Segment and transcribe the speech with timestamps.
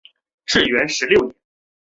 [0.47, 1.35] 至元十六年。